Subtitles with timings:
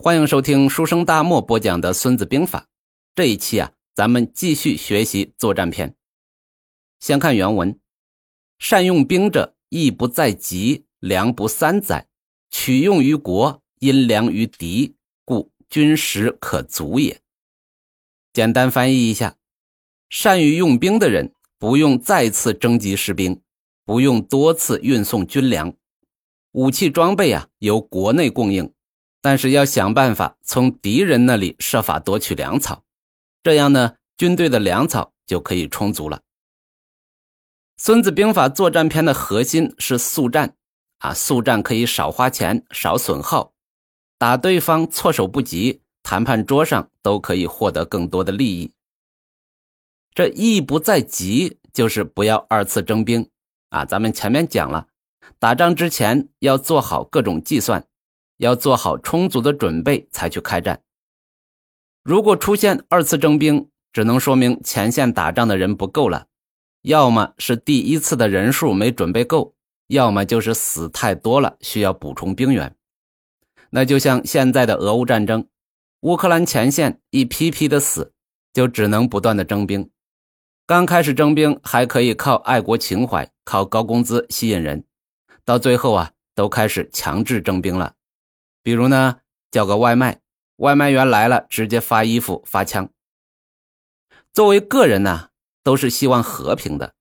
[0.00, 2.60] 欢迎收听书生大漠播讲的《孙子兵法》。
[3.16, 5.96] 这一期啊，咱们继续学习作战篇。
[7.00, 7.76] 先看原文：
[8.60, 12.06] 善用兵者，义不在急，粮不三载，
[12.48, 17.20] 取用于国，因粮于敌，故军食可足也。
[18.32, 19.36] 简单翻译一下：
[20.08, 23.42] 善于用兵的人，不用再次征集士兵，
[23.84, 25.74] 不用多次运送军粮，
[26.52, 28.72] 武器装备啊，由国内供应。
[29.28, 32.82] 但是要想办法从敌人那里设法夺取粮草，
[33.42, 36.16] 这样呢，军队的粮草就可以充足了。
[37.76, 40.54] 《孙子兵法》作战篇的核心是速战，
[41.00, 43.52] 啊，速战可以少花钱、少损耗，
[44.16, 48.72] 打对方措手不及，谈判桌上都可以获得更多的利益。
[50.14, 53.28] 这意不在急，就是不要二次征兵，
[53.68, 54.86] 啊，咱们前面讲了，
[55.38, 57.84] 打仗之前要做好各种计算。
[58.38, 60.82] 要做好充足的准备才去开战。
[62.02, 66.26] 如果出现二次征兵，只能说明前线打仗的人不够了，
[66.82, 69.54] 要么是第一次的人数没准备够，
[69.88, 72.74] 要么就是死太多了，需要补充兵员。
[73.70, 75.46] 那就像现在的俄乌战争，
[76.00, 78.14] 乌克兰前线一批批的死，
[78.54, 79.90] 就只能不断的征兵。
[80.66, 84.84] 刚开始征兵还可以靠爱国情怀，靠高工资吸引人，
[85.44, 87.94] 到最后啊，都开始强制征兵了。
[88.62, 89.20] 比如呢，
[89.50, 90.20] 叫个外卖，
[90.56, 92.90] 外卖员来了，直接发衣服、发枪。
[94.32, 95.30] 作为个人呢，
[95.62, 96.94] 都是希望和平的。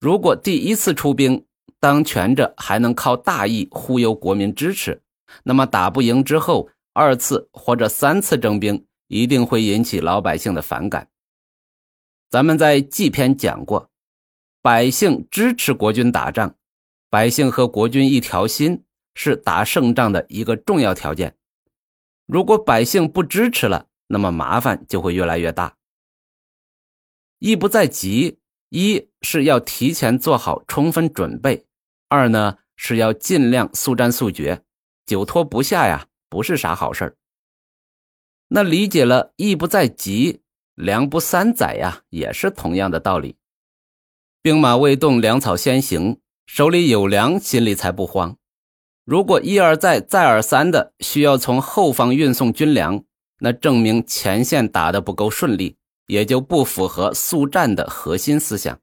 [0.00, 1.46] 如果第一次出兵，
[1.78, 5.02] 当权者还能靠大义忽悠国民支持，
[5.44, 11.08] 那么打不赢之后，二次或者三次征兵，一定会引起老百姓的反感。
[12.28, 13.90] 咱们在纪篇讲过，
[14.60, 16.56] 百姓支持国军打仗，
[17.08, 18.82] 百姓和国军一条心。
[19.16, 21.36] 是打胜仗的一个重要条件。
[22.26, 25.76] 如果百姓不支持了，那么麻烦就会越来越大。
[27.38, 31.66] 一不在急，一是要提前做好充分准备，
[32.08, 34.62] 二呢是要尽量速战速决，
[35.06, 37.16] 久拖不下呀，不是啥好事儿
[38.48, 40.42] 那理解了“义不在急，
[40.74, 43.36] 粮不三载”呀，也是同样的道理。
[44.40, 48.36] 兵马未动，粮草先行，手里有粮，心里才不慌。
[49.06, 53.04] 如果一而再、再而三的需要从后方运送军粮，
[53.38, 55.76] 那证明前线打得不够顺利，
[56.08, 58.80] 也就不符合速战的核心思想。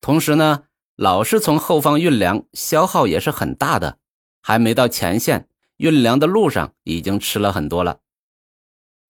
[0.00, 0.62] 同时呢，
[0.94, 3.98] 老是从后方运粮，消耗也是很大的，
[4.40, 5.48] 还没到前线
[5.78, 7.98] 运粮的路上已经吃了很多了。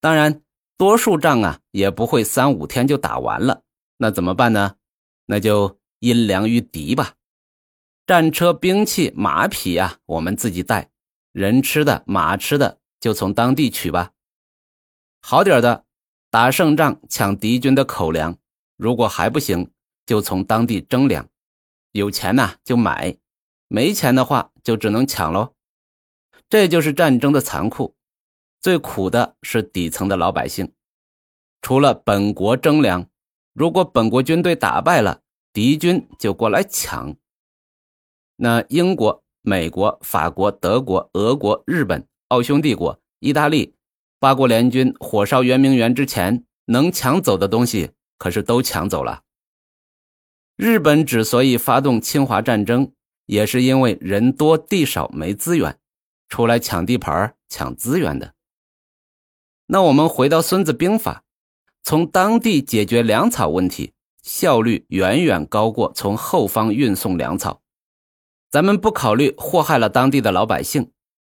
[0.00, 0.40] 当然，
[0.78, 3.64] 多数仗啊也不会三五天就打完了，
[3.98, 4.76] 那怎么办呢？
[5.26, 7.16] 那就因粮于敌吧。
[8.08, 10.88] 战车、兵器、马匹呀，我们自己带；
[11.32, 14.12] 人吃的、马吃的，就从当地取吧。
[15.20, 15.84] 好点的，
[16.30, 18.32] 打胜仗抢敌军的口粮；
[18.78, 19.70] 如果还不行，
[20.06, 21.28] 就从当地征粮。
[21.92, 23.18] 有钱呐就买，
[23.68, 25.52] 没钱的话就只能抢喽。
[26.48, 27.94] 这就是战争的残酷，
[28.58, 30.72] 最苦的是底层的老百姓。
[31.60, 33.06] 除了本国征粮，
[33.52, 35.20] 如果本国军队打败了，
[35.52, 37.14] 敌军就过来抢。
[38.40, 43.74] 那英国、美国、法国、德国、俄国、日本、奥匈帝国、意大利
[44.20, 49.22] 八国联军火烧圆明园之前，能抢走的东西可是都抢走了。
[50.54, 52.92] 日本之所以发动侵华战争，
[53.26, 55.76] 也是因为人多地少没资源，
[56.28, 58.34] 出来抢地盘、抢资源的。
[59.66, 61.24] 那我们回到《孙子兵法》，
[61.82, 67.62] 从当地解决粮草问题，效率远远高过从后方运送粮草。
[68.50, 70.90] 咱们不考虑祸害了当地的老百姓，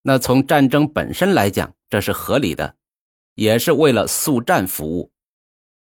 [0.03, 2.77] 那从战争本身来讲，这是合理的，
[3.35, 5.11] 也是为了速战服务，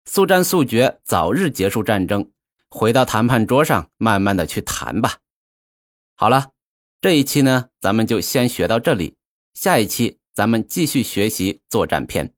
[0.04, 2.31] 速战速决，早日结束战争，
[2.70, 5.19] 回到谈判桌上，慢慢的去谈吧。
[6.14, 6.53] 好了，
[7.00, 9.16] 这一期呢，咱们就先学到这里，
[9.53, 12.36] 下一期咱们继续学习作战篇。